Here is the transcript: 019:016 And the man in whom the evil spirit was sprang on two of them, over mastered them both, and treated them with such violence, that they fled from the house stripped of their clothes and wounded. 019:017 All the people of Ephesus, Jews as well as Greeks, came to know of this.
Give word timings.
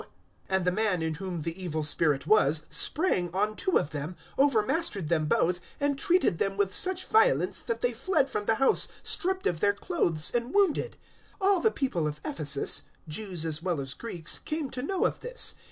019:016 0.01 0.07
And 0.55 0.65
the 0.65 0.71
man 0.71 1.01
in 1.03 1.13
whom 1.13 1.41
the 1.43 1.63
evil 1.63 1.83
spirit 1.83 2.25
was 2.25 2.61
sprang 2.71 3.31
on 3.35 3.55
two 3.55 3.77
of 3.77 3.91
them, 3.91 4.15
over 4.35 4.63
mastered 4.63 5.09
them 5.09 5.27
both, 5.27 5.59
and 5.79 5.95
treated 5.95 6.39
them 6.39 6.57
with 6.57 6.73
such 6.75 7.05
violence, 7.05 7.61
that 7.61 7.81
they 7.81 7.93
fled 7.93 8.27
from 8.27 8.45
the 8.45 8.55
house 8.55 8.87
stripped 9.03 9.45
of 9.45 9.59
their 9.59 9.73
clothes 9.75 10.31
and 10.33 10.55
wounded. 10.55 10.93
019:017 11.39 11.47
All 11.49 11.59
the 11.59 11.69
people 11.69 12.07
of 12.07 12.19
Ephesus, 12.25 12.81
Jews 13.07 13.45
as 13.45 13.61
well 13.61 13.79
as 13.79 13.93
Greeks, 13.93 14.39
came 14.39 14.71
to 14.71 14.81
know 14.81 15.05
of 15.05 15.19
this. 15.19 15.53